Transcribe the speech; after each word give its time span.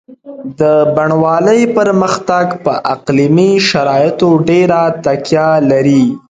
د 0.59 0.61
بڼوالۍ 0.95 1.61
پرمختګ 1.77 2.45
په 2.63 2.73
اقلیمي 2.93 3.51
شرایطو 3.69 4.29
ډېره 4.47 4.81
تکیه 5.03 5.49
لري. 5.71 6.03